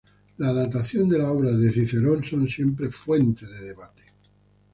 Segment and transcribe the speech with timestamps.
[0.37, 4.01] La datación de las obras de Cicerón son siempre fuente de debate.